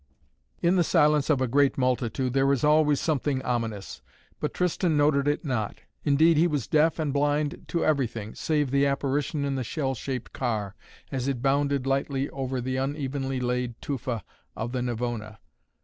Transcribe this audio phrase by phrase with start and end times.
[0.63, 4.01] In the silence of a great multitude there is always something ominous.
[4.39, 5.77] But Tristan noted it not.
[6.03, 10.33] Indeed he was deaf and blind to everything, save the apparition in the shell shaped
[10.33, 10.73] car,
[11.11, 14.23] as it bounded lightly over the unevenly laid tufa
[14.55, 15.37] of the Navona.